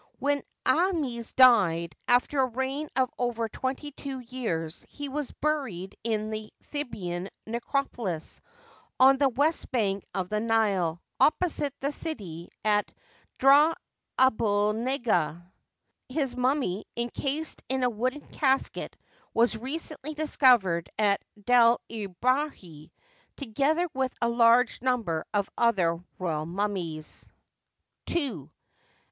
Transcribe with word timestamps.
When 0.17 0.41
Aahmes 0.65 1.35
died, 1.35 1.95
after 2.07 2.41
a 2.41 2.47
reign 2.47 2.89
of 2.95 3.11
over 3.19 3.47
twenty 3.47 3.91
two 3.91 4.17
years, 4.19 4.83
he 4.89 5.09
was 5.09 5.31
buried 5.31 5.95
in 6.03 6.31
the 6.31 6.51
Theban 6.71 7.29
necropolis, 7.45 8.41
on 8.99 9.17
the 9.17 9.29
west 9.29 9.69
bank 9.69 10.03
of 10.15 10.27
the 10.29 10.39
Nile, 10.39 11.03
opposite. 11.19 11.75
the 11.81 11.91
city, 11.91 12.49
at 12.65 12.91
Drah 13.37 13.75
abul 14.17 14.73
Neggah. 14.73 15.45
His 16.09 16.35
mummy, 16.35 16.83
incased 16.95 17.61
in 17.69 17.83
a 17.83 17.89
wooden 17.91 18.21
casket, 18.21 18.97
was 19.35 19.55
recently 19.55 20.15
discovered 20.15 20.89
at 20.97 21.21
D6r 21.39 21.77
el 22.07 22.15
bahiri, 22.23 22.89
together 23.37 23.87
with 23.93 24.15
a 24.19 24.29
large 24.29 24.81
number 24.81 25.27
of 25.31 25.47
other 25.59 26.03
royal 26.17 26.47
mummies.§ 26.47 27.29
2. 28.15 28.49